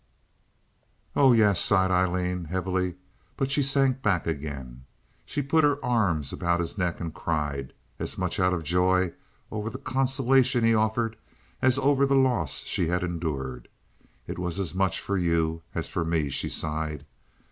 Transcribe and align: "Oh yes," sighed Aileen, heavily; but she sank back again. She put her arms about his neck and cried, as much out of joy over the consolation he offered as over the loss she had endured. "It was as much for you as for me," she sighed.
"Oh 1.15 1.31
yes," 1.31 1.61
sighed 1.63 1.91
Aileen, 1.91 2.45
heavily; 2.45 2.95
but 3.37 3.51
she 3.51 3.61
sank 3.61 4.01
back 4.01 4.25
again. 4.25 4.85
She 5.27 5.43
put 5.43 5.63
her 5.63 5.77
arms 5.85 6.33
about 6.33 6.59
his 6.59 6.75
neck 6.75 6.99
and 6.99 7.13
cried, 7.13 7.71
as 7.99 8.17
much 8.17 8.39
out 8.39 8.51
of 8.51 8.63
joy 8.63 9.13
over 9.51 9.69
the 9.69 9.77
consolation 9.77 10.63
he 10.63 10.73
offered 10.73 11.17
as 11.61 11.77
over 11.77 12.07
the 12.07 12.15
loss 12.15 12.63
she 12.63 12.87
had 12.87 13.03
endured. 13.03 13.67
"It 14.25 14.39
was 14.39 14.59
as 14.59 14.73
much 14.73 14.99
for 14.99 15.17
you 15.19 15.61
as 15.75 15.87
for 15.87 16.03
me," 16.03 16.29
she 16.31 16.49
sighed. 16.49 17.05